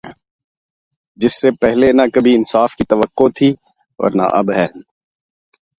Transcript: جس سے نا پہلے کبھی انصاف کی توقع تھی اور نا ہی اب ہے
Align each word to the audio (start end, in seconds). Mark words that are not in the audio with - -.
جس 1.19 1.33
سے 1.41 1.49
نا 1.49 1.55
پہلے 1.61 1.87
کبھی 2.13 2.31
انصاف 2.35 2.69
کی 2.77 2.83
توقع 2.89 3.27
تھی 3.37 3.49
اور 3.99 4.09
نا 4.17 4.25
ہی 4.25 4.37
اب 4.39 4.47
ہے 4.57 4.67